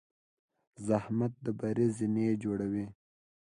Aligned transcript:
زحمت 0.87 1.33
د 1.43 1.47
بری 1.59 1.87
زینې 1.97 2.27
جوړوي. 2.43 2.85